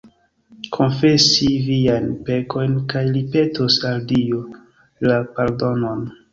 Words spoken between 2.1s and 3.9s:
pekojn kaj li petos